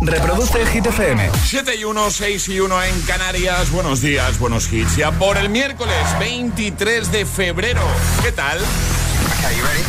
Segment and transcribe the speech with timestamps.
[0.00, 1.30] Reproduce Hit FM.
[1.44, 3.70] 7 y 1, 6 y 1 en Canarias.
[3.70, 4.96] Buenos días, buenos hits.
[4.96, 7.80] Ya por el miércoles 23 de febrero.
[8.22, 8.58] ¿Qué tal?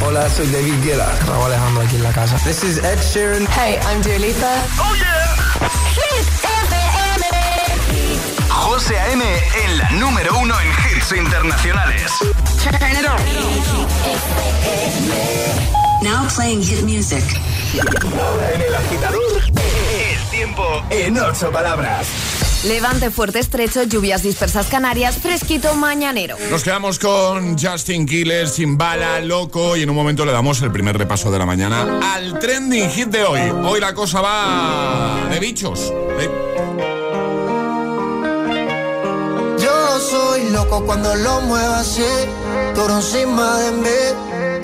[0.05, 1.12] Hola, soy David Guetta.
[1.28, 2.38] Raúl Alejandro aquí en la casa.
[2.44, 3.47] This is Ed Sheeran.
[3.47, 4.63] Hey, I'm Dua Lipa.
[4.79, 5.36] ¡Oh, yeah!
[5.96, 7.26] Hit FM.
[8.50, 9.24] José A.M.
[9.66, 10.68] en la número uno en
[10.98, 12.12] hits internacionales.
[12.64, 13.20] Turn it on.
[16.04, 17.24] Now playing hit music.
[18.22, 19.42] Ahora en el agitador,
[20.46, 22.08] tiempo en ocho palabras.
[22.66, 26.35] Levante fuerte estrecho, lluvias dispersas Canarias, fresquito mañanero.
[26.52, 30.71] Nos quedamos con Justin Killer, Sin Bala, Loco y en un momento le damos el
[30.71, 33.40] primer repaso de la mañana al trending hit de hoy.
[33.63, 35.91] Hoy la cosa va de bichos.
[36.20, 36.30] ¿eh?
[39.59, 42.04] Yo soy loco cuando lo muevo así,
[42.76, 44.34] tú encima de mí,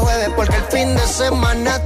[0.00, 1.78] Jueves, porque el fin de semana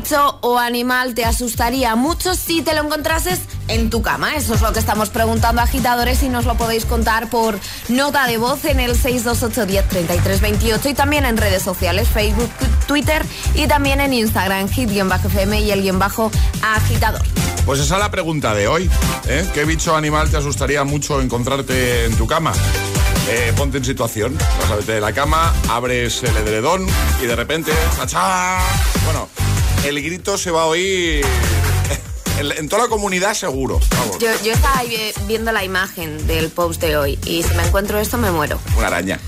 [0.00, 4.34] bicho o animal te asustaría mucho si te lo encontrases en tu cama?
[4.34, 7.58] Eso es lo que estamos preguntando agitadores y nos lo podéis contar por
[7.90, 12.48] nota de voz en el 628103328 y también en redes sociales, Facebook,
[12.86, 13.22] Twitter
[13.54, 16.30] y también en Instagram, hit-fm y el guion bajo
[16.62, 17.20] agitador.
[17.66, 18.90] Pues esa es la pregunta de hoy.
[19.28, 19.46] ¿eh?
[19.52, 22.54] ¿Qué bicho animal te asustaría mucho encontrarte en tu cama?
[23.28, 26.86] Eh, ponte en situación, vas a vete de la cama, abres el edredón
[27.22, 28.60] y de repente, ¡chachá!
[29.04, 29.28] Bueno,
[29.84, 31.24] el grito se va a oír
[32.38, 33.80] en, toda la comunidad seguro.
[33.98, 37.54] Vamos, Yo, yo estaba ahí vi- viendo la imagen del post de hoy y si
[37.54, 38.58] me encuentro esto me muero.
[38.76, 39.20] una araña.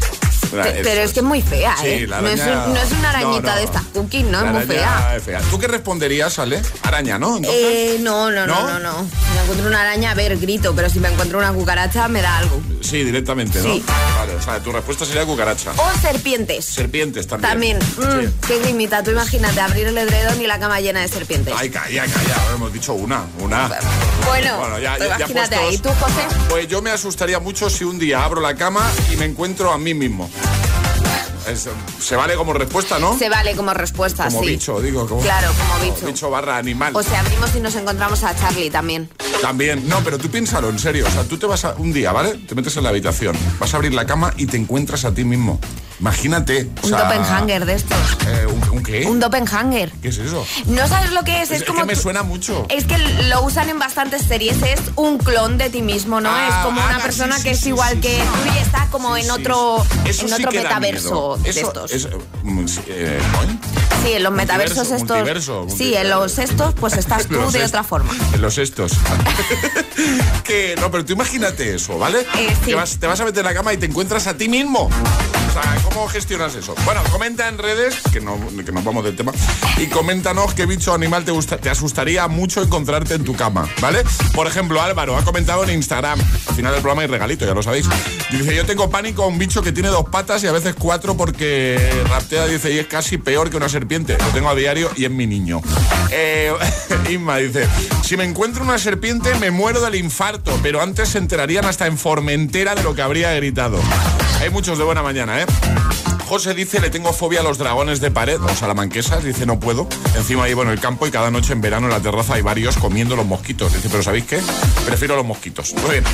[0.53, 2.07] Pero es que es muy fea, Sí, ¿eh?
[2.07, 3.57] la no, es un- no es una arañita No, no.
[3.57, 4.41] de estas cookies, ¿no?
[4.43, 5.17] La es muy fea.
[5.17, 5.41] es fea.
[5.51, 6.61] ¿Tú qué responderías, Ale?
[6.83, 7.39] Araña, ¿no?
[7.45, 8.79] Eh, no, no, no, ¿No?
[8.79, 8.93] no.
[8.99, 12.21] Si me encuentro una araña, a ver, grito, pero si me encuentro una cucaracha, me
[12.23, 12.61] da algo.
[12.83, 13.65] Sí, directamente, ¿no?
[13.73, 13.85] Sí.
[14.17, 15.73] Vale, o sea, tu respuesta sería cucaracha.
[15.77, 16.65] O serpientes.
[16.67, 17.79] Serpientes también.
[17.79, 17.79] También.
[17.79, 18.35] Mm, Sí.
[18.47, 19.03] Qué grimita.
[19.03, 21.55] Tú imagínate abrir el edredón y la cama llena de serpientes.
[21.57, 22.37] Ay, calla, calla.
[22.55, 23.69] Hemos dicho una, una.
[24.27, 25.59] Bueno, Bueno, ya- ya- ya imagínate puestos.
[25.59, 25.79] ahí.
[25.79, 26.23] ¿Tú, José?
[26.49, 29.79] Pues yo me asustaría mucho si un día abro la cama y me encuentro a
[29.79, 30.29] mí mismo.
[31.49, 31.69] Es-
[32.01, 33.19] se vale como respuesta, ¿no?
[33.19, 34.49] Se vale como respuesta, como sí.
[34.51, 35.07] bicho, digo.
[35.09, 36.07] Como, Claro, como bicho.
[36.07, 36.93] bicho barra animal.
[36.97, 39.09] O sea, abrimos y nos encontramos a Charlie también.
[39.41, 41.07] También, no, pero tú piénsalo en serio.
[41.07, 42.35] O sea, tú te vas a un día, ¿vale?
[42.47, 45.25] Te metes en la habitación, vas a abrir la cama y te encuentras a ti
[45.25, 45.59] mismo.
[46.03, 46.69] Imagínate.
[46.83, 47.97] o Un sea, doppelganger de estos.
[48.27, 49.07] eh, ¿un, un qué?
[49.07, 49.93] Un doppelganger.
[50.03, 50.45] ¿Qué es eso?
[50.67, 51.53] ¿No sabes lo que es?
[51.53, 52.67] Es, Es, es como que me suena mucho.
[52.71, 56.29] Es que lo usan en bastantes series, es un clon de ti mismo, ¿no?
[56.29, 58.89] Ah, es como ah, una sí, persona sí, que es igual que tú y está
[58.91, 59.87] como en otro.
[60.05, 61.93] Eso en otro metaverso de Eso estos.
[61.93, 62.09] es,
[62.43, 63.21] mm, sí, eh.
[64.05, 65.17] Sí, en los metaversos Multiverso, estos.
[65.17, 68.13] multiverso, Sí, en los estos, pues estás tú de otra forma.
[68.35, 68.91] En los estos.
[70.43, 72.27] que no, pero tú imagínate eso, ¿vale?
[72.37, 72.57] Eh.
[72.65, 74.91] Que vas- te vas a meter en la cama y te encuentras a ti mismo.
[75.93, 76.75] ¿Cómo gestionas eso?
[76.85, 79.33] Bueno, comenta en redes, que, no, que nos vamos del tema,
[79.79, 84.03] y coméntanos qué bicho animal te, gusta, te asustaría mucho encontrarte en tu cama, ¿vale?
[84.35, 87.63] Por ejemplo, Álvaro ha comentado en Instagram, al final del programa hay regalito, ya lo
[87.63, 87.87] sabéis.
[88.31, 91.17] Dice, yo tengo pánico a un bicho que tiene dos patas y a veces cuatro
[91.17, 91.79] porque
[92.09, 94.17] raptea, dice, y es casi peor que una serpiente.
[94.19, 95.61] Lo tengo a diario y es mi niño.
[96.11, 96.53] Eh,
[97.11, 97.69] Inma dice,
[98.03, 101.99] si me encuentro una serpiente me muero del infarto, pero antes se enterarían hasta en
[101.99, 103.79] Formentera de lo que habría gritado.
[104.41, 105.47] Hay muchos de buena mañana, ¿eh?
[106.33, 109.87] José dice, le tengo fobia a los dragones de pared, o salamanquesas, dice, no puedo.
[110.17, 112.79] Encima vivo en el campo y cada noche en verano en la terraza hay varios
[112.79, 113.75] comiendo los mosquitos.
[113.75, 114.41] Dice, pero ¿sabéis qué?
[114.87, 115.75] Prefiero los mosquitos.
[115.75, 116.05] Muy bien.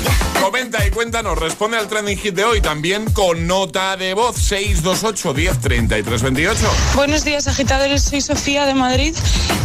[0.41, 5.33] Comenta y cuéntanos, responde al trending hit de hoy también con nota de voz 628
[5.33, 6.59] 10 33 28.
[6.95, 8.03] Buenos días, agitadores.
[8.03, 9.15] Soy Sofía de Madrid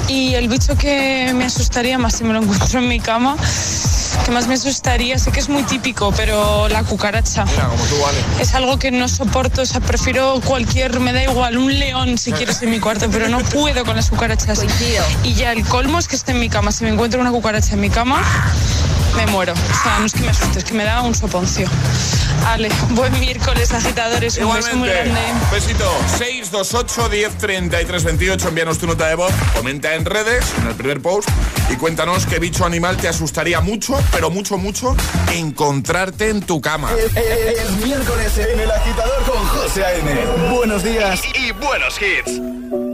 [0.08, 3.36] y el bicho que me asustaría más si me lo encuentro en mi cama,
[4.24, 7.44] que más me asustaría, sé que es muy típico, pero la cucaracha.
[7.44, 8.18] Mira, como tú, vale.
[8.40, 12.32] Es algo que no soporto, o sea, prefiero cualquier, me da igual, un león si
[12.38, 14.58] quieres en mi cuarto, pero no puedo con las cucarachas.
[14.58, 15.04] Coincido.
[15.22, 16.72] Y ya el colmo es que esté en mi cama.
[16.72, 18.20] Si me encuentro una cucaracha en mi cama,
[19.16, 19.52] me muero.
[19.52, 21.68] O sea, no es que me asuste, es que me da un soponcio.
[22.46, 24.36] Ale, buen miércoles, agitadores.
[24.38, 25.20] Un beso muy grande.
[25.52, 28.48] besito 628 10 33 28.
[28.48, 31.28] Envíanos tu nota de voz, comenta en redes, en el primer post,
[31.70, 34.96] y cuéntanos qué bicho animal te asustaría mucho, pero mucho, mucho,
[35.32, 36.90] encontrarte en tu cama.
[37.14, 40.26] Es miércoles en el agitador con José A.M.
[40.54, 42.93] Buenos días y, y buenos hits.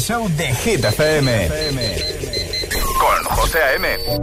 [0.00, 1.48] Show de Hit FM.
[2.98, 4.19] Con José A.M.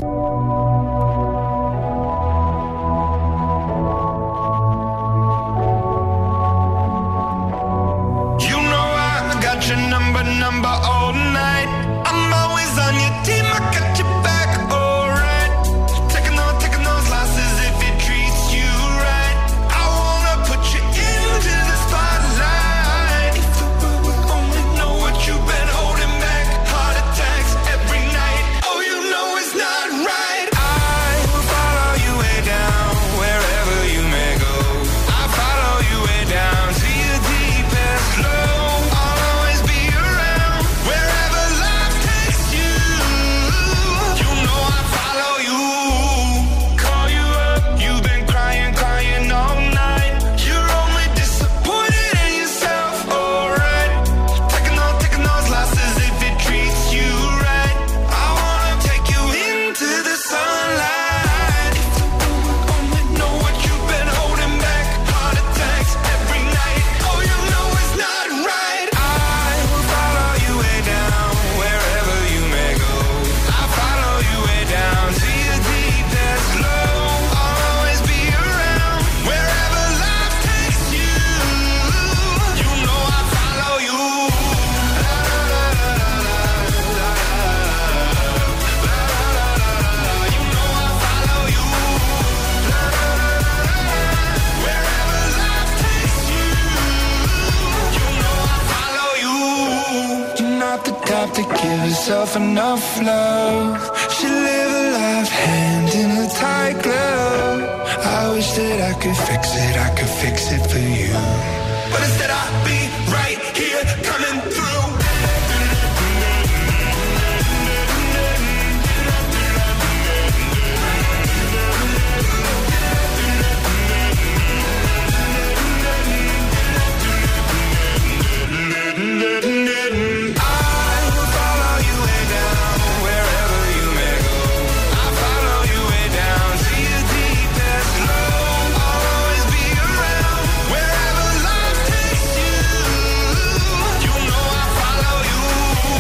[102.78, 104.12] herself enough love.
[104.12, 107.62] She live a life hand in a tight glove.
[108.06, 111.37] I wish that I could fix it, I could fix it for you.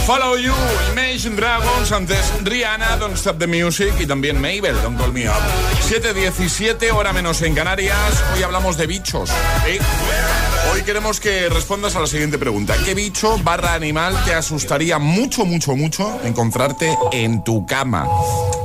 [0.07, 0.53] Follow You,
[0.93, 5.33] Imagine Dragons, antes Rihanna, Don't Stop the Music y también Mabel, Don't Call Me Up.
[5.89, 7.97] 7.17, hora menos en Canarias.
[8.33, 9.29] Hoy hablamos de bichos.
[10.71, 12.73] Hoy queremos que respondas a la siguiente pregunta.
[12.85, 18.07] ¿Qué bicho barra animal te asustaría mucho, mucho, mucho encontrarte en tu cama?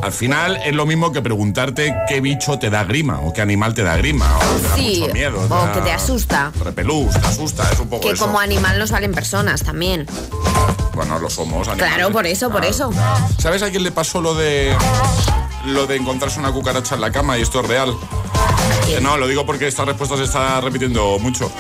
[0.00, 3.74] Al final es lo mismo que preguntarte qué bicho te da grima o qué animal
[3.74, 5.40] te da grima o te da Sí, mucho miedo.
[5.48, 6.52] o que te asusta.
[6.62, 8.26] Repelús, te asusta, es un poco Que eso.
[8.26, 10.06] como animal nos valen personas también.
[10.94, 11.68] Bueno, lo somos.
[11.68, 11.94] animales.
[11.96, 12.68] Claro, por eso, por Ah.
[12.68, 12.90] eso.
[13.38, 14.74] ¿Sabes a quién le pasó lo de
[15.64, 17.96] lo de encontrarse una cucaracha en la cama y esto es real?
[18.88, 21.50] Eh, No, lo digo porque esta respuesta se está repitiendo mucho.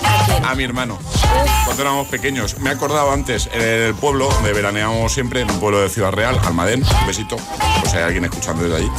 [0.44, 0.98] A mi hermano.
[1.64, 2.58] Cuando éramos pequeños.
[2.58, 6.12] Me he acordado antes, en el pueblo donde veraneamos siempre, en un pueblo de Ciudad
[6.12, 7.36] Real, Almadén, un besito,
[7.80, 8.90] pues hay alguien escuchando desde allí.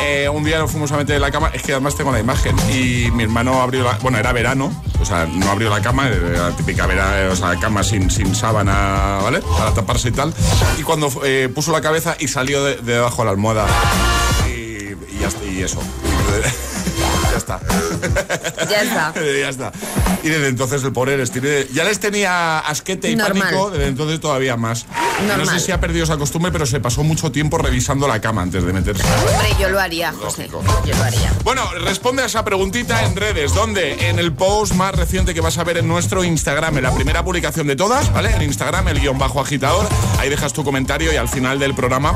[0.00, 2.20] Eh, un día nos fuimos a meter en la cama, es que además tengo la
[2.20, 3.92] imagen, y mi hermano abrió la...
[3.98, 7.56] Bueno, era verano, o sea, no abrió la cama, era la típica vera- o sea,
[7.58, 9.40] cama sin, sin sábana, ¿vale?
[9.58, 10.34] Para taparse y tal.
[10.78, 13.66] Y cuando eh, puso la cabeza y salió de, de debajo de la almohada.
[15.46, 15.80] Y eso.
[17.58, 18.68] Ya está.
[18.68, 19.12] Ya está.
[19.40, 19.72] ya está.
[20.22, 21.66] Y desde entonces el pobre les tiene...
[21.72, 23.42] Ya les tenía asquete y Normal.
[23.42, 24.86] pánico, desde entonces todavía más.
[25.36, 28.42] No sé si ha perdido esa costumbre, pero se pasó mucho tiempo revisando la cama
[28.42, 29.02] antes de meterse.
[29.04, 30.48] Hombre, yo lo haría, José.
[30.50, 31.32] Yo lo haría.
[31.44, 33.54] Bueno, responde a esa preguntita en redes.
[33.54, 34.08] ¿Dónde?
[34.08, 37.24] En el post más reciente que vas a ver en nuestro Instagram, en la primera
[37.24, 38.30] publicación de todas, ¿vale?
[38.34, 39.88] En Instagram, el guion bajo agitador.
[40.18, 42.14] Ahí dejas tu comentario y al final del programa,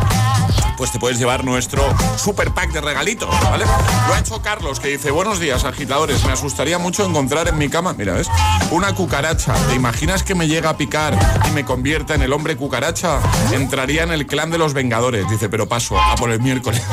[0.76, 1.82] pues te puedes llevar nuestro
[2.16, 3.64] super pack de regalitos, ¿vale?
[4.08, 6.24] Lo ha hecho Carlos, que dice, buenos días, agitadores.
[6.24, 8.28] Me asustaría mucho encontrar en mi cama, mira, ¿ves?
[8.70, 9.54] Una cucaracha.
[9.68, 13.20] ¿Te imaginas que me llega a picar y me convierta en el hombre cucaracha?
[13.52, 15.28] Entraría en el clan de los Vengadores.
[15.28, 16.82] Dice, pero paso a por el miércoles.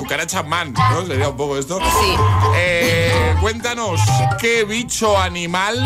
[0.00, 1.06] Cucaracha Man, ¿no?
[1.06, 1.78] Sería un poco esto.
[1.78, 2.14] Sí.
[2.56, 4.00] Eh, cuéntanos,
[4.40, 5.78] ¿qué bicho animal,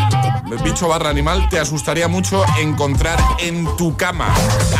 [0.63, 4.33] bicho barra animal, te asustaría mucho encontrar en tu cama?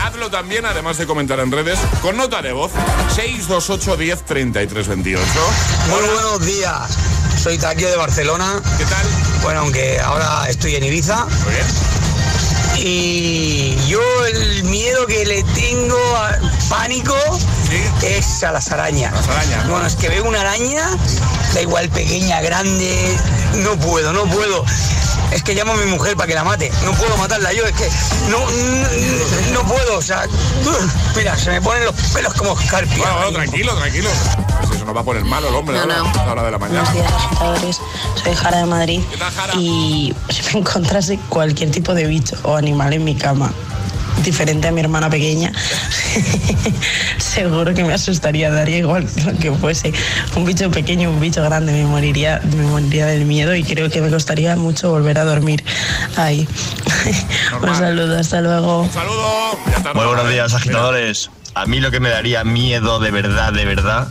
[0.04, 2.72] Hazlo también, además de comentar en redes, con nota de voz.
[3.16, 5.24] 628 10 33 28.
[5.90, 6.98] Muy buenos días.
[7.42, 8.62] Soy Taquio de Barcelona.
[8.78, 9.06] ¿Qué tal?
[9.44, 11.26] Bueno, aunque ahora estoy en Ibiza.
[11.26, 11.66] Muy bien.
[12.78, 16.38] Y yo el miedo que le tengo a
[16.70, 17.16] pánico
[18.04, 19.14] es a las arañas.
[19.14, 19.72] Las arañas, ¿no?
[19.72, 20.90] Bueno, es que veo una araña,
[21.54, 23.18] da igual pequeña, grande,
[23.64, 24.66] no puedo, no puedo.
[25.32, 26.72] Es que llamo a mi mujer para que la mate.
[26.84, 27.90] No puedo matarla yo, es que
[28.30, 30.26] no, no, no puedo, o sea,
[31.16, 32.98] mira, se me ponen los pelos como escarpia.
[32.98, 34.10] Bueno, bueno, tranquilo, tranquilo.
[34.62, 36.22] Pues eso nos va a poner malo el hombre No, ahora, no.
[36.22, 36.82] a la hora de la mañana.
[36.84, 37.82] Buenos días, agitadores.
[38.24, 39.02] Soy Jara de Madrid.
[39.12, 39.54] ¿Qué tal, Jara?
[39.56, 43.52] Y si me encontrase cualquier tipo de bicho o animal en mi cama,
[44.26, 45.52] diferente a mi hermana pequeña,
[47.18, 49.94] seguro que me asustaría, daría igual lo que fuese.
[50.36, 54.02] Un bicho pequeño, un bicho grande, me moriría, me moriría del miedo y creo que
[54.02, 55.64] me costaría mucho volver a dormir
[56.18, 56.48] ahí.
[57.52, 57.70] Normal.
[57.70, 58.82] Un saludo, hasta luego.
[58.82, 59.58] Un saludo.
[59.94, 61.30] Muy buenos días, Mira, agitadores.
[61.56, 64.10] A mí lo que me daría miedo de verdad, de verdad,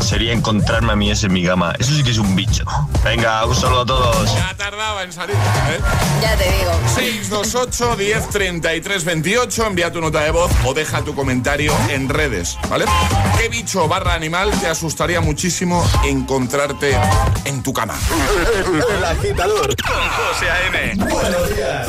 [0.00, 1.74] sería encontrarme a mí ese en mi cama.
[1.76, 2.64] Eso sí que es un bicho.
[3.02, 4.32] Venga, un saludo a todos.
[4.32, 5.34] Ya tardaba en salir.
[5.34, 5.80] ¿eh?
[6.22, 6.70] Ya te digo.
[6.94, 9.66] 628 10 33 28.
[9.66, 12.84] Envía tu nota de voz o deja tu comentario en redes, ¿vale?
[13.38, 16.96] ¿Qué bicho barra animal te asustaría muchísimo encontrarte
[17.44, 17.94] en tu cama?
[18.96, 20.94] El agitador con José A.M.
[21.12, 21.88] Buenos días.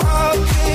[0.00, 0.67] To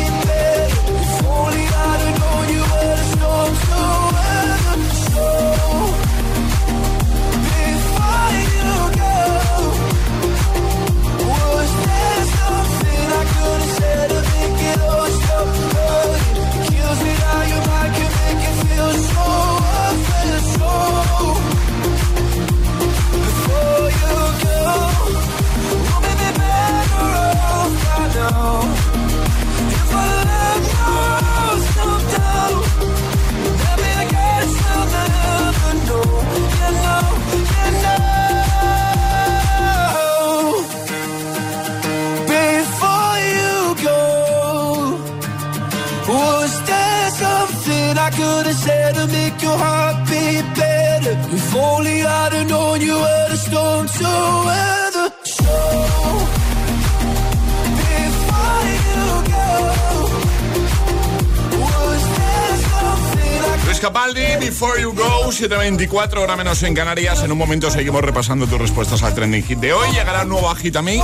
[63.83, 67.21] Capaldi, Before You Go, 7.24, hora menos en Canarias.
[67.21, 69.91] En un momento seguimos repasando tus respuestas al trending hit de hoy.
[69.91, 71.03] Llegará un nuevo Agitamix,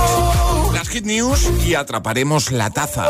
[0.72, 3.06] las hit news y atraparemos la taza.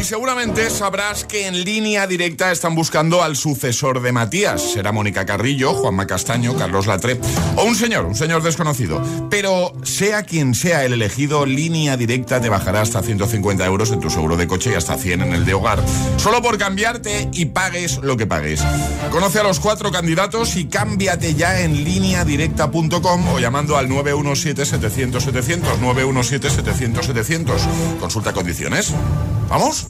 [0.00, 4.72] Y seguramente sabrás que en línea directa están buscando al sucesor de Matías.
[4.72, 7.20] Será Mónica Carrillo, Juanma Castaño, Carlos Latre
[7.56, 9.02] o un señor, un señor desconocido.
[9.28, 14.08] Pero sea quien sea el elegido, línea directa te bajará hasta 150 euros en tu
[14.08, 15.84] seguro de coche y hasta 100 en el de hogar.
[16.16, 18.62] Solo por cambiarte y pagues lo que pagues.
[19.10, 25.78] Conoce a los cuatro candidatos y cámbiate ya en lineadirecta.com o llamando al 917-700-700.
[25.78, 27.98] 917-700-700.
[28.00, 28.94] Consulta condiciones.
[29.50, 29.89] ¿Vamos?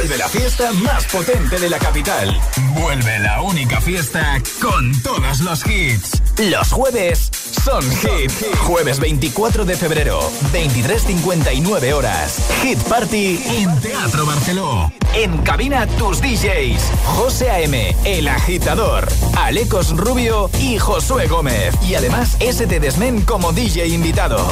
[0.00, 2.34] Vuelve la fiesta más potente de la capital.
[2.72, 6.22] Vuelve la única fiesta con todos los hits.
[6.38, 7.30] Los jueves
[7.62, 8.32] son hit.
[8.60, 10.22] Jueves 24 de febrero,
[10.54, 12.38] 23.59 horas.
[12.62, 14.90] Hit Party en Teatro Barceló.
[15.12, 16.80] En cabina tus DJs.
[17.04, 21.74] José A.M., El Agitador, Alecos Rubio y Josué Gómez.
[21.82, 24.50] Y además ST Desmen como DJ invitado.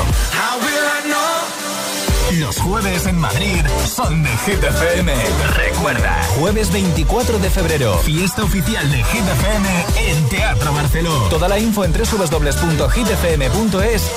[2.37, 5.15] Los jueves en Madrid son de Hit FM.
[5.57, 11.23] Recuerda, jueves 24 de febrero, fiesta oficial de Hit FM en Teatro Barceló.
[11.31, 12.63] Toda la info en www.hitfm.es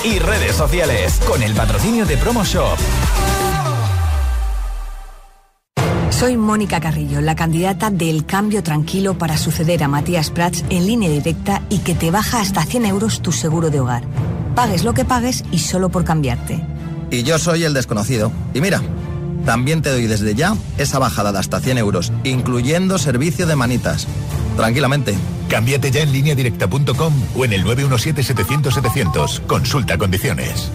[0.03, 1.21] y redes sociales.
[1.25, 2.77] Con el patrocinio de Promo Shop.
[6.09, 11.09] Soy Mónica Carrillo, la candidata del Cambio Tranquilo para suceder a Matías Prats en línea
[11.09, 14.03] directa y que te baja hasta 100 euros tu seguro de hogar.
[14.53, 16.61] Pagues lo que pagues y solo por cambiarte.
[17.11, 18.31] Y yo soy el desconocido.
[18.53, 18.81] Y mira,
[19.45, 24.07] también te doy desde ya esa bajada de hasta 100 euros, incluyendo servicio de manitas.
[24.55, 25.15] Tranquilamente.
[25.49, 29.41] Cámbiate ya en lineadirecta.com o en el 917-700-700.
[29.45, 30.71] Consulta condiciones.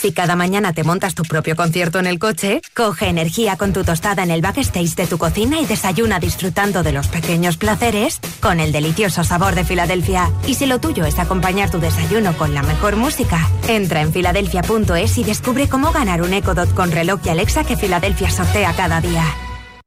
[0.00, 3.84] Si cada mañana te montas tu propio concierto en el coche, coge energía con tu
[3.84, 8.60] tostada en el backstage de tu cocina y desayuna disfrutando de los pequeños placeres con
[8.60, 10.30] el delicioso sabor de Filadelfia.
[10.46, 15.18] Y si lo tuyo es acompañar tu desayuno con la mejor música, entra en filadelfia.es
[15.18, 19.02] y descubre cómo ganar un Echo Dot con reloj y Alexa que Filadelfia sortea cada
[19.02, 19.49] día.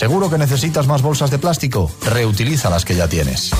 [0.00, 1.90] ¿Seguro que necesitas más bolsas de plástico?
[2.06, 3.50] Reutiliza las que ya tienes.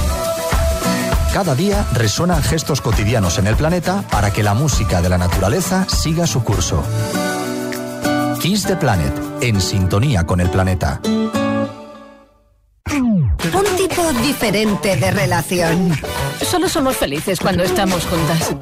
[1.34, 5.86] Cada día resuenan gestos cotidianos en el planeta para que la música de la naturaleza
[5.86, 6.82] siga su curso.
[8.40, 11.02] Kiss the Planet, en sintonía con el planeta.
[14.22, 15.92] diferente de relación.
[16.40, 18.56] Solo somos felices cuando estamos juntas.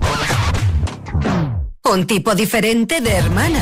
[1.84, 3.60] Un tipo diferente de hermana.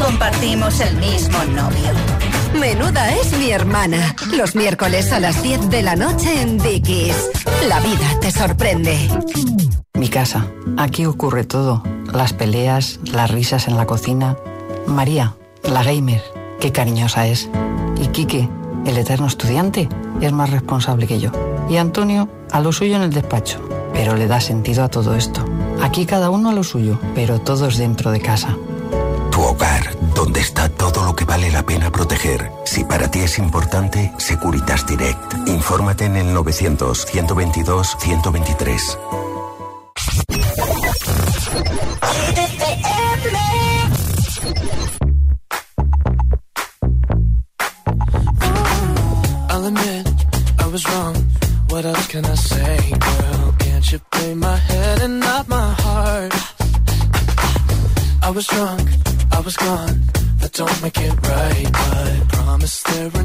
[0.00, 2.41] Compartimos el mismo novio.
[2.58, 4.14] Menuda es mi hermana.
[4.36, 7.30] Los miércoles a las 10 de la noche en Dickies.
[7.68, 8.96] La vida te sorprende.
[9.94, 10.46] Mi casa.
[10.76, 11.82] Aquí ocurre todo.
[12.12, 14.36] Las peleas, las risas en la cocina.
[14.86, 16.22] María, la gamer.
[16.60, 17.48] Qué cariñosa es.
[18.00, 18.48] Y Quique,
[18.84, 19.88] el eterno estudiante,
[20.20, 21.30] es más responsable que yo.
[21.68, 23.60] Y Antonio, a lo suyo en el despacho.
[23.92, 25.44] Pero le da sentido a todo esto.
[25.82, 28.56] Aquí cada uno a lo suyo, pero todos dentro de casa.
[29.30, 29.91] Tu hogar,
[30.24, 32.52] donde está todo lo que vale la pena proteger.
[32.64, 35.48] Si para ti es importante, Securitas Direct.
[35.48, 38.98] Infórmate en el 900-122-123.
[49.50, 50.06] I'll admit
[50.60, 51.16] I was wrong.
[51.70, 53.54] What else can I say, girl?
[53.58, 56.32] Can't you play my head and not my heart?
[58.24, 58.81] I was drunk,
[60.52, 63.21] don't make it right, but promise there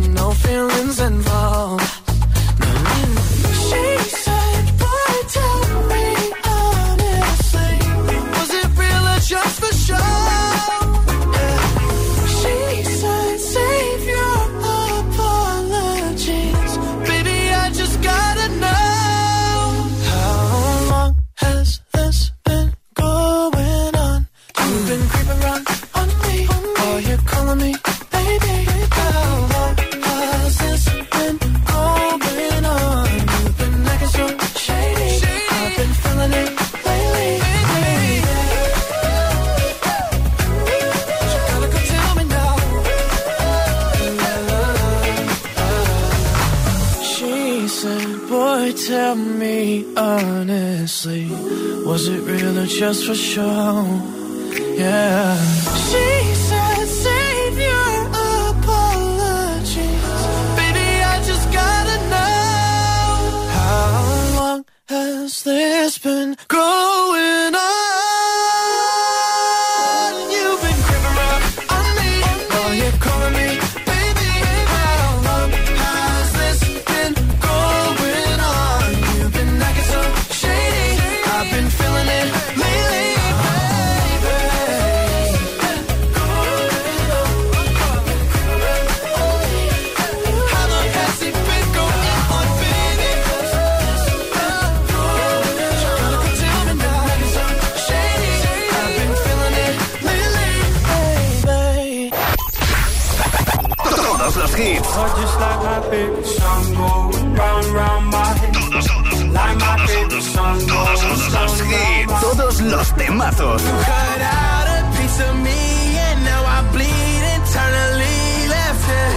[52.87, 54.16] just for show?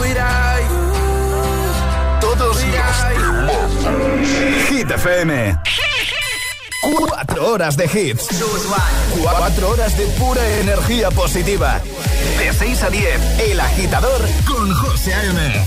[0.00, 2.20] Without you.
[2.20, 3.70] Todos los temazos.
[4.68, 5.58] Hit FM.
[6.82, 8.28] Cuatro horas de hits.
[9.20, 11.80] Cuatro horas de pura energía positiva.
[12.38, 15.66] De 6 a 10, El Agitador con José A.M.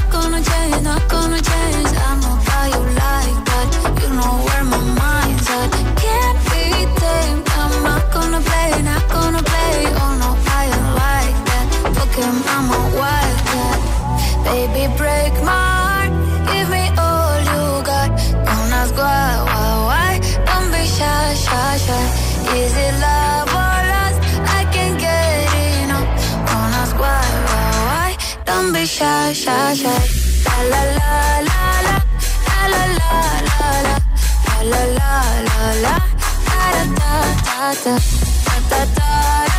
[37.71, 37.97] da da,
[38.45, 39.55] da da da da,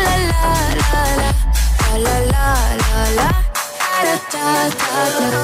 [0.00, 0.44] la la
[0.80, 1.32] la la,
[1.98, 2.46] la la
[2.80, 3.28] la la,
[4.04, 5.43] da da da da.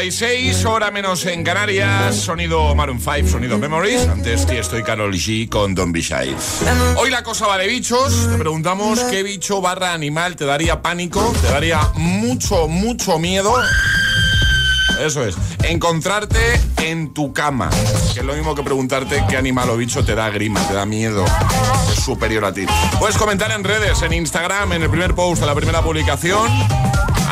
[0.00, 5.46] 7.36, hora menos en Canarias, sonido Maroon 5, sonido Memories, antes que estoy Carol G
[5.50, 6.34] con Don Be Shy.
[6.96, 11.34] Hoy la cosa va de bichos, te preguntamos qué bicho barra animal te daría pánico,
[11.42, 13.54] te daría mucho, mucho miedo.
[14.98, 16.38] Eso es, encontrarte
[16.78, 17.68] en tu cama,
[18.14, 20.86] que es lo mismo que preguntarte qué animal o bicho te da grima, te da
[20.86, 21.26] miedo,
[21.92, 22.64] es superior a ti.
[22.98, 26.48] Puedes comentar en redes, en Instagram, en el primer post, en la primera publicación.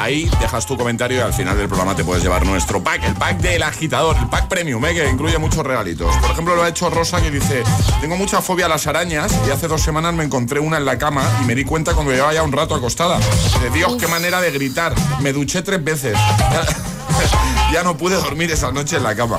[0.09, 3.13] Ahí dejas tu comentario y al final del programa te puedes llevar nuestro pack, el
[3.13, 4.95] pack del agitador, el pack premium, ¿eh?
[4.95, 6.17] que incluye muchos regalitos.
[6.17, 7.63] Por ejemplo, lo ha hecho Rosa que dice,
[8.01, 10.97] tengo mucha fobia a las arañas y hace dos semanas me encontré una en la
[10.97, 13.19] cama y me di cuenta cuando llevaba ya un rato acostada.
[13.61, 14.95] De Dios, qué manera de gritar.
[15.21, 16.17] Me duché tres veces.
[17.75, 19.39] ya no pude dormir esa noche en la cama.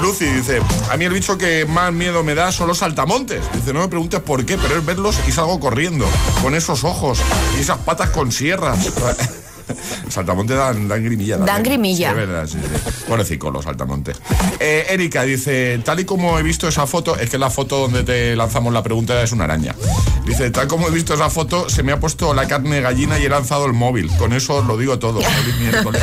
[0.00, 0.62] Lucy dice,
[0.92, 3.42] a mí el bicho que más miedo me da son los saltamontes.
[3.52, 6.06] Dice, no me preguntes por qué, pero es verlos y salgo corriendo.
[6.40, 7.18] Con esos ojos
[7.58, 8.78] y esas patas con sierras.
[10.08, 11.36] Saltamonte dan, dan grimilla.
[11.36, 11.64] Dan también.
[11.64, 12.12] grimilla.
[12.12, 13.04] Sí, es verdad, sí, sí.
[13.08, 14.12] Pobrecicos los saltamonte.
[14.60, 18.02] Eh, Erika dice, tal y como he visto esa foto, es que la foto donde
[18.02, 19.74] te lanzamos la pregunta es una araña.
[20.26, 23.18] Dice, tal como he visto esa foto, se me ha puesto la carne de gallina
[23.18, 24.10] y he lanzado el móvil.
[24.16, 25.20] Con eso os lo digo todo.
[25.22, 26.02] Feliz miércoles.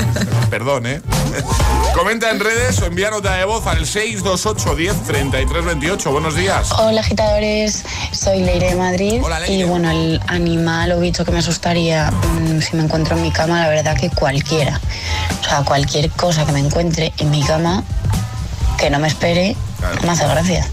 [0.49, 1.01] Perdón, ¿eh?
[1.95, 6.11] Comenta en redes o envía nota de voz al 628 10 33 28.
[6.11, 6.71] Buenos días.
[6.77, 12.11] Hola agitadores, soy Leire de Madrid y bueno, el animal o bicho que me asustaría
[12.11, 14.79] mm, si me encuentro en mi cama, la verdad que cualquiera.
[15.41, 17.83] O sea, cualquier cosa que me encuentre en mi cama
[18.77, 19.55] que no me espere,
[20.03, 20.67] me hace gracia.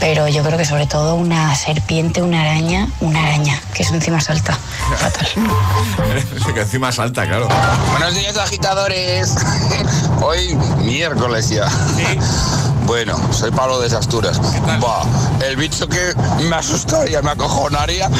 [0.00, 4.20] Pero yo creo que sobre todo una serpiente, una araña, una araña, que eso encima
[4.20, 4.58] salta.
[4.96, 5.28] Fatal.
[6.54, 7.48] Que encima salta, claro.
[7.90, 9.34] Buenos días, agitadores.
[10.22, 11.68] Hoy miércoles ya.
[12.90, 14.40] Bueno, soy Pablo de Asturas.
[14.82, 15.06] Va,
[15.46, 16.12] el bicho que
[16.48, 18.10] me asustaría, me acojonaría,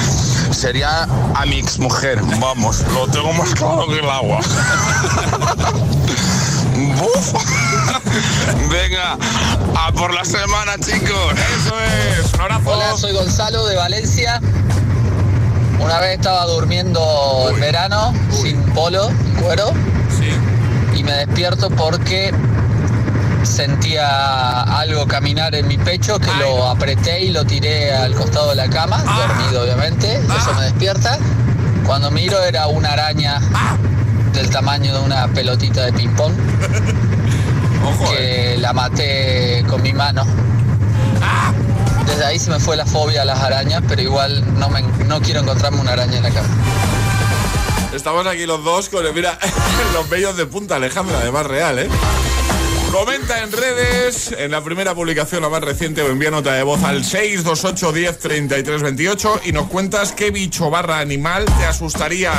[0.52, 2.20] sería a mi exmujer.
[2.38, 4.38] Vamos, lo tengo más claro que el agua.
[6.76, 7.32] Buf.
[8.70, 9.18] Venga,
[9.76, 11.34] a por la semana, chicos.
[11.56, 12.70] Eso es, un abrazo.
[12.70, 14.40] Hola, soy Gonzalo de Valencia.
[15.80, 19.72] Una vez estaba durmiendo en verano, sin polo, en cuero.
[20.94, 22.32] Y me despierto porque
[23.42, 28.56] sentía algo caminar en mi pecho que lo apreté y lo tiré al costado de
[28.56, 30.16] la cama, dormido obviamente.
[30.16, 31.18] Eso me despierta.
[31.86, 33.40] Cuando miro era una araña
[34.32, 36.32] del tamaño de una pelotita de ping-pong.
[38.10, 40.24] que la maté con mi mano.
[42.06, 45.20] Desde ahí se me fue la fobia a las arañas, pero igual no, me, no
[45.20, 46.48] quiero encontrarme una araña en la cama.
[47.92, 49.38] Estamos aquí los dos con, mira,
[49.92, 51.88] los bellos de punta, Alejandra, además real, ¿eh?
[52.92, 56.82] Comenta en redes, en la primera publicación, la más reciente, o envía nota de voz
[56.82, 62.32] al 628 10 33 28 y nos cuentas qué bicho barra animal te asustaría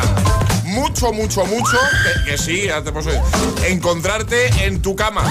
[0.72, 1.78] mucho, mucho, mucho,
[2.26, 3.22] que, que sí, ya te puedo decir,
[3.68, 5.24] encontrarte en tu cama.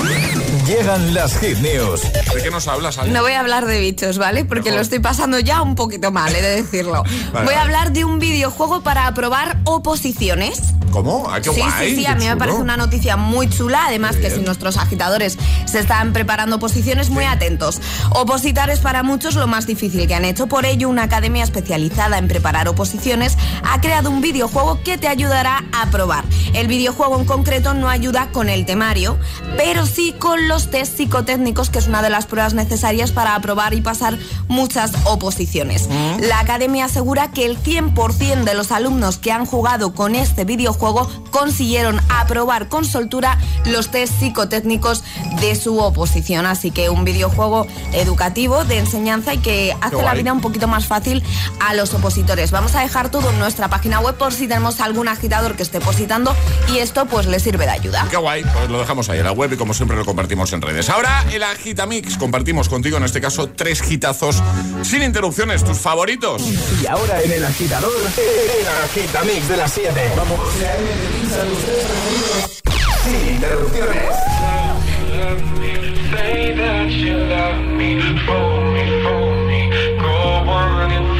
[0.67, 2.03] Llegan las hit news.
[2.35, 3.11] ¿De qué nos hablas, Ale?
[3.11, 4.45] No voy a hablar de bichos, ¿vale?
[4.45, 7.03] Porque lo estoy pasando ya un poquito mal, he de decirlo.
[7.33, 7.61] Vale, voy a vale.
[7.61, 10.61] hablar de un videojuego para aprobar oposiciones.
[10.91, 11.29] ¿Cómo?
[11.31, 11.91] Ah, qué sí, guay.
[11.91, 13.87] sí, sí, a mí me parece una noticia muy chula.
[13.87, 17.81] Además, que si nuestros agitadores se están preparando oposiciones, muy atentos.
[18.11, 20.49] Opositar es para muchos lo más difícil que han hecho.
[20.49, 25.65] Por ello, una academia especializada en preparar oposiciones ha creado un videojuego que te ayudará
[25.73, 26.25] a aprobar.
[26.55, 29.17] El videojuego en concreto no ayuda con el temario,
[29.57, 33.73] pero sí con los test psicotécnicos, que es una de las pruebas necesarias para aprobar
[33.75, 34.19] y pasar
[34.49, 35.89] muchas oposiciones.
[36.19, 41.09] La academia asegura que el 100% de los alumnos que han jugado con este videojuego
[41.31, 45.05] consiguieron aprobar con soltura los test psicotécnicos
[45.41, 46.45] de su oposición.
[46.45, 50.87] Así que un videojuego educativo de enseñanza y que hace la vida un poquito más
[50.87, 51.23] fácil
[51.61, 52.51] a los opositores.
[52.51, 55.79] Vamos a dejar todo en nuestra página web por si tenemos algún agitador que esté
[55.79, 56.35] opositando
[56.73, 58.07] y esto pues le sirve de ayuda.
[58.11, 60.63] Qué guay, pues lo dejamos ahí en la web y como siempre lo compartimos en
[60.63, 60.89] redes.
[60.89, 64.43] Ahora el Agitamix, compartimos contigo en este caso tres hitazos
[64.83, 66.43] sin interrupciones, tus favoritos.
[66.83, 70.13] Y ahora en el agitador, el agitamix de las 7.
[70.17, 70.41] Vamos.
[73.05, 74.15] Sin interrupciones.
[76.11, 80.09] Say that you love me, fool me, fool me, go
[80.51, 81.20] on and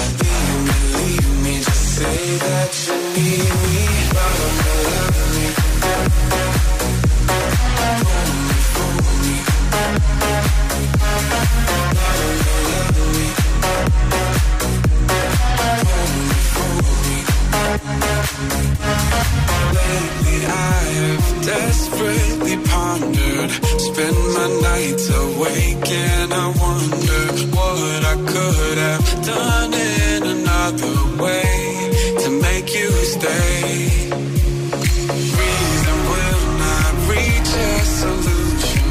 [0.00, 3.78] leave me, leave me, just say that you need me,
[4.14, 5.09] love me, love me.
[25.88, 27.20] And I wonder
[27.56, 31.90] What I could have done in another way
[32.22, 34.10] To make you stay.
[35.40, 38.86] Reason will not reach a solution.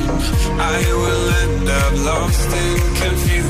[0.59, 3.48] I will end up lost in confusion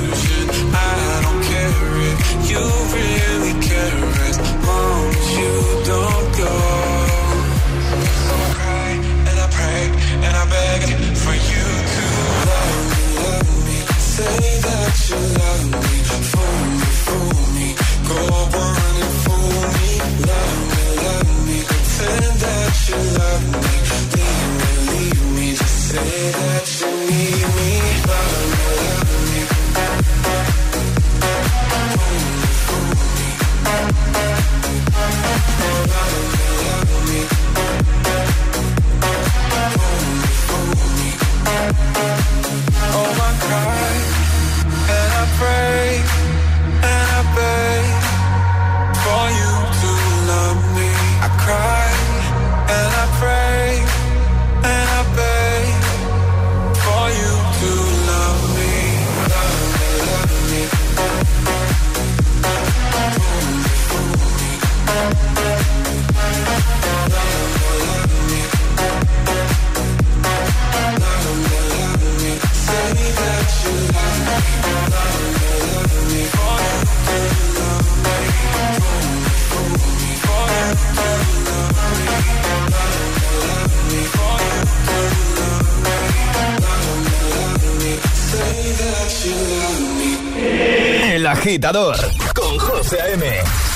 [91.49, 91.95] agitador
[92.35, 93.25] con José A.M.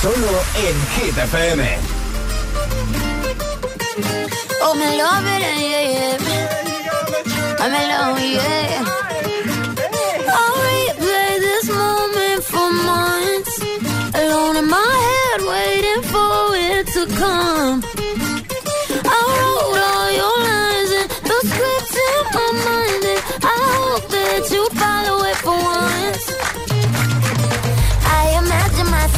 [0.00, 1.78] Solo en Hit FM.
[4.62, 6.18] Oh, me love it, yeah, yeah.
[7.58, 8.84] I'm alone, yeah.
[10.38, 13.54] I'll replay this moment for months.
[14.22, 17.82] Alone in my head, waiting for it to come.
[19.04, 23.04] I wrote all your lines and the scripts in my mind.
[23.12, 24.64] And I hope that you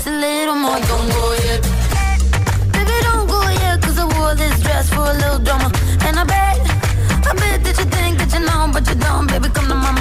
[0.00, 0.80] Just a little more.
[0.80, 1.60] Don't go yet.
[2.72, 5.70] Baby, don't go yet, cause I wore this dress for a little drama.
[6.06, 6.56] And I bet,
[7.28, 9.99] I bet that you think that you know, but you don't, baby, come to mama.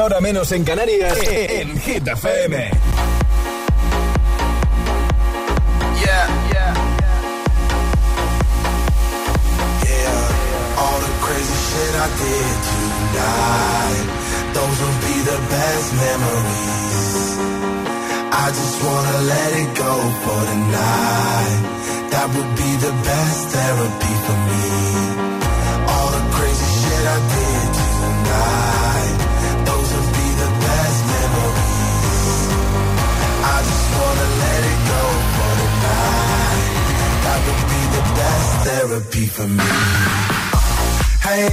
[0.00, 2.70] 10, ahora menos en Canarias, en Hit FM.
[13.12, 14.06] The.
[14.54, 17.08] Those will be the best memories.
[18.32, 21.60] I just wanna let it go for tonight.
[22.12, 22.69] That would be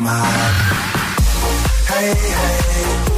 [0.00, 0.74] my
[1.88, 3.13] Hey, hey.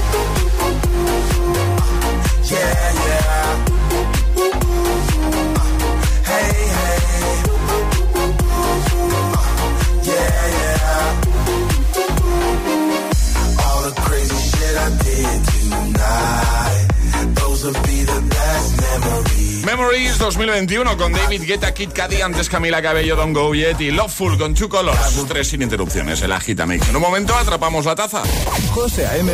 [19.67, 24.39] Memories 2021 con David Guetta, Kid Cudi, antes Camila Cabello, Don Go Yet y Loveful
[24.39, 25.25] con Two Colors.
[25.27, 26.89] Tres sin interrupciones, el Agita Mix.
[26.89, 28.23] En un momento atrapamos la taza.
[28.71, 29.33] José A.M.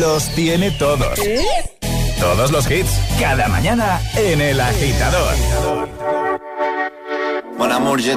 [0.00, 1.20] los tiene todos.
[2.18, 5.34] Todos los hits, cada mañana en el agitador.
[7.74, 8.16] Amour, je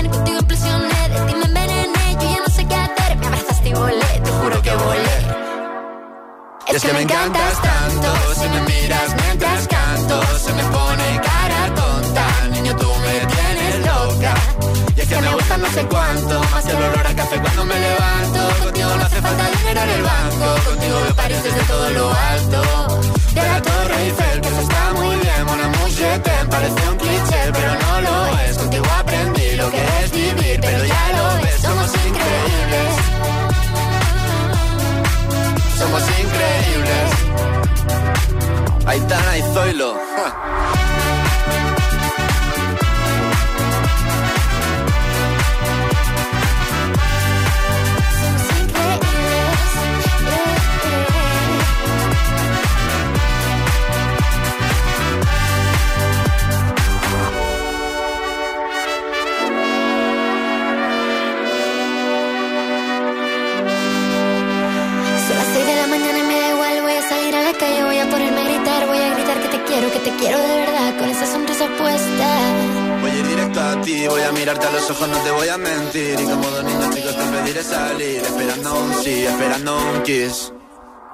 [0.00, 1.08] cien, contigo impresioné.
[1.08, 3.16] De ti me envenené, yo ya no sé qué hacer.
[3.18, 5.16] Me abrazaste y volé, te juro que volé.
[6.68, 12.26] Es que me encantas tanto, si me miras mientras canto, se me pone cara tonta,
[12.52, 14.34] niño tú me tienes loca.
[14.96, 17.74] Y es que me gusta no sé cuánto, más el olor a café cuando me
[17.74, 18.40] levanto.
[18.64, 22.62] Contigo no hace falta dinero en el banco, contigo me París desde todo lo alto.
[23.34, 27.40] De la Torre Eiffel, que eso está muy bien, mon amour, te parece un cliché,
[27.52, 28.58] pero no lo es.
[28.58, 33.10] Contigo aprendí lo que es vivir, pero ya lo ves, somos increíbles
[35.80, 37.08] somos increíbles.
[38.86, 39.94] Aitana y Zoilo.
[39.94, 40.86] que
[75.00, 76.20] ojos, no te voy a mentir.
[76.20, 80.52] Y como dos niños chicos te pediré salir, esperando un sí, esperando un kiss.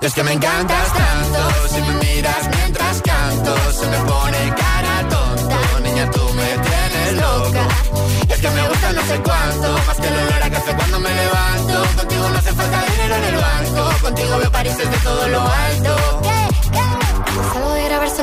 [0.00, 5.58] es que me encantas tanto, si me miras mientras canto, se me pone cara tonta.
[5.82, 7.68] Niña, tú me tienes loca.
[8.28, 11.10] Es que me gusta no sé cuánto, más que el olor a café cuando me
[11.14, 11.96] levanto.
[11.96, 16.35] Contigo no hace falta dinero en el banco, contigo veo París desde todo lo alto.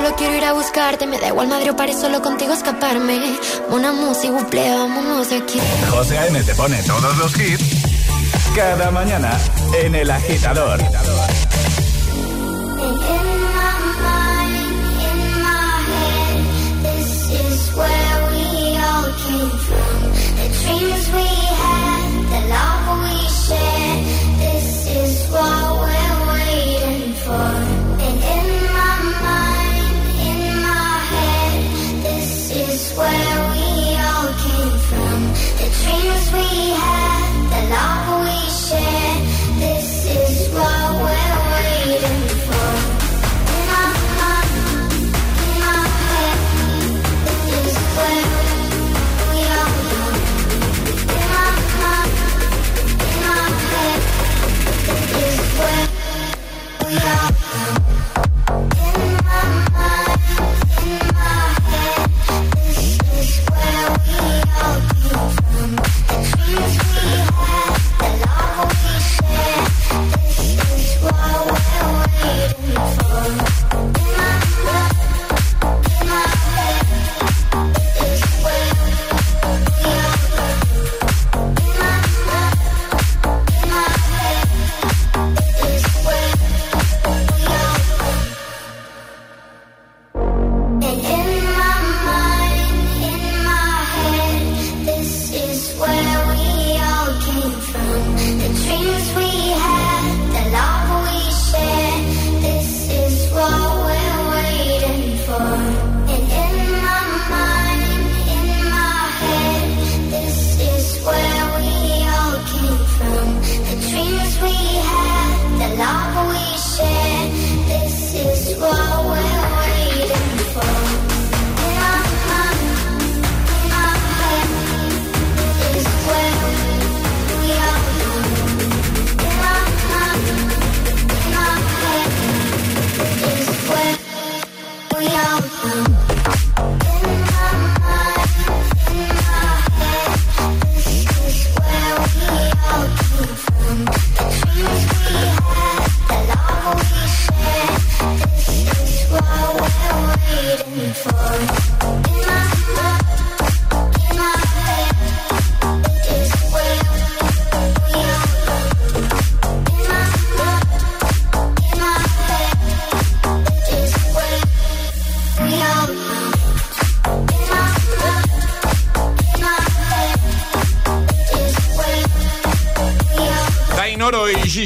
[0.04, 1.08] Solo quiero ir a buscarte.
[1.08, 3.40] Me da igual madre o París, solo contigo escaparme.
[3.70, 5.62] Una música, buple, vámonos de aquí.
[5.90, 6.44] José A.M.
[6.44, 7.64] te pone todos los hits
[8.54, 9.40] cada mañana
[9.82, 10.82] en El Agitador.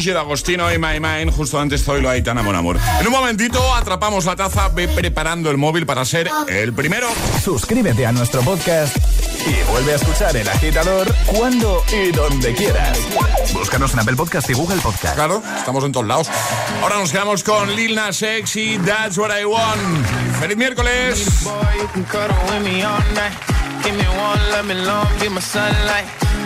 [0.07, 1.35] Gigi D'Agostino y My Mind.
[1.35, 2.79] Justo antes Zoilo Aitana Mon Amor.
[3.01, 4.69] En un momentito atrapamos la taza.
[4.69, 7.09] Ve preparando el móvil para ser el primero.
[7.43, 8.95] Suscríbete a nuestro podcast
[9.45, 12.97] y vuelve a escuchar El Agitador cuando y donde quieras.
[13.53, 15.15] Búscanos en Apple Podcast y Google Podcast.
[15.15, 16.29] Claro, estamos en todos lados.
[16.81, 20.07] Ahora nos quedamos con Lil Nas X y That's What I Want.
[20.39, 21.27] ¡Feliz miércoles!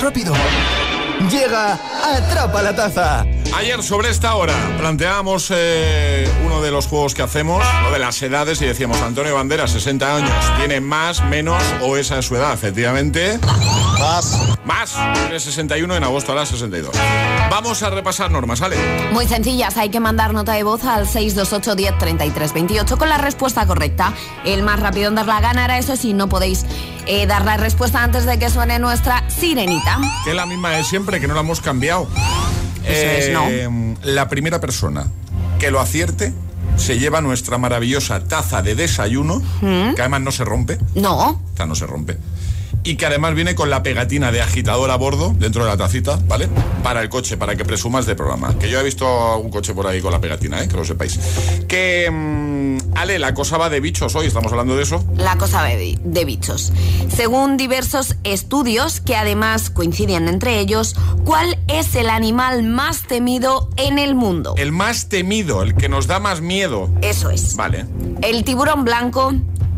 [0.00, 0.34] más rápido.
[1.30, 3.26] Llega Atrapa la Taza.
[3.54, 8.20] Ayer sobre esta hora planteábamos eh, uno de los juegos que hacemos, lo de las
[8.22, 12.52] edades, y decíamos, Antonio Bandera, 60 años, ¿tiene más, menos o esa es su edad?
[12.54, 13.38] Efectivamente.
[13.98, 14.38] Más.
[14.64, 14.96] Más.
[15.14, 16.96] Tiene 61 en agosto a las 62.
[17.50, 18.76] Vamos a repasar normas, ¿vale?
[19.12, 23.18] Muy sencillas, hay que mandar nota de voz al 628 10 33 28 con la
[23.18, 24.14] respuesta correcta.
[24.44, 26.64] El más rápido en dar la ganará, eso sí, no podéis
[27.06, 29.98] eh, dar la respuesta antes de que suene nuestra sirenita.
[30.24, 32.08] Que es la misma de siempre, que no la hemos cambiado.
[32.84, 33.48] Eso es, ¿no?
[33.48, 35.06] Eh, La primera persona
[35.58, 36.32] que lo acierte
[36.76, 39.94] se lleva nuestra maravillosa taza de desayuno, ¿Mm?
[39.94, 40.78] que además no se rompe.
[40.94, 41.42] No.
[41.50, 42.16] Esta no se rompe.
[42.82, 46.18] Y que además viene con la pegatina de agitador a bordo dentro de la tacita,
[46.26, 46.48] ¿vale?
[46.82, 48.58] Para el coche, para que presumas de programa.
[48.58, 50.68] Que yo he visto un coche por ahí con la pegatina, ¿eh?
[50.68, 51.18] Que lo sepáis.
[51.68, 55.04] Que, mm, Ale, la cosa va de bichos hoy, estamos hablando de eso.
[55.16, 56.72] La cosa de, de bichos.
[57.14, 63.98] Según diversos estudios, que además coinciden entre ellos, ¿cuál es el animal más temido en
[63.98, 64.54] el mundo?
[64.56, 66.90] El más temido, el que nos da más miedo.
[67.02, 67.56] Eso es.
[67.56, 67.86] Vale.
[68.22, 69.32] ¿El tiburón blanco,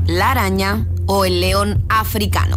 [0.06, 2.56] la araña o el león africano?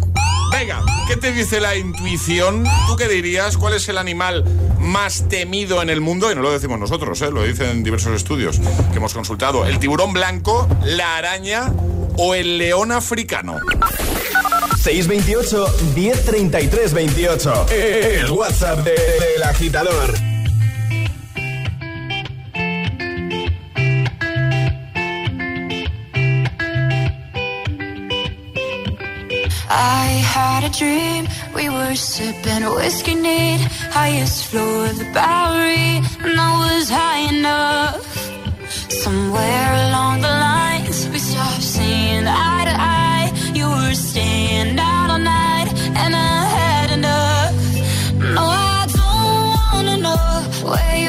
[0.58, 2.64] Venga, ¿qué te dice la intuición?
[2.86, 3.56] ¿Tú qué dirías?
[3.58, 4.42] ¿Cuál es el animal
[4.78, 6.32] más temido en el mundo?
[6.32, 7.30] Y no lo decimos nosotros, ¿eh?
[7.30, 8.58] lo dicen diversos estudios
[8.90, 9.66] que hemos consultado.
[9.66, 11.72] ¿El tiburón blanco, la araña
[12.16, 13.56] o el león africano?
[14.82, 17.66] 628 1033 28.
[17.70, 20.14] El WhatsApp de- del agitador.
[29.78, 33.60] I had a dream, we were sipping whiskey neat,
[33.92, 38.02] highest floor of the Bowery, and I was high enough.
[38.88, 43.30] Somewhere along the lines, we stopped seeing eye to eye.
[43.54, 45.68] You were staying out all night,
[46.02, 47.54] and I had enough.
[48.34, 50.26] No, I don't wanna know
[50.70, 51.05] where you've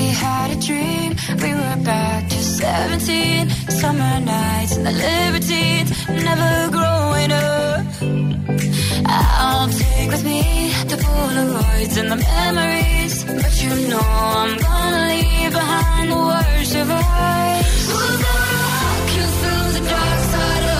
[0.00, 1.14] had a dream.
[1.42, 3.48] We were back to 17.
[3.80, 5.90] Summer nights and the libertines.
[6.08, 7.86] Never growing up.
[9.06, 10.42] I'll take with me
[10.88, 13.24] the Polaroids and the memories.
[13.24, 17.88] But you know I'm gonna leave behind the worst of us.
[17.92, 20.71] Gonna walk you through the dark side